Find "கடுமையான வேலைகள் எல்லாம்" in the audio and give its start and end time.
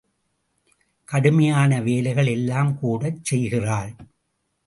1.07-2.71